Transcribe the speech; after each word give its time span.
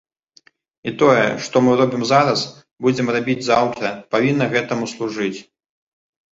І 0.91 0.93
тое, 1.01 1.25
што 1.47 1.55
мы 1.65 1.75
робім 1.81 2.07
зараз, 2.13 2.39
будзем 2.87 3.13
рабіць 3.19 3.37
заўтра, 3.51 3.95
павінна 4.19 4.51
гэтаму 4.59 4.93
служыць. 4.99 5.35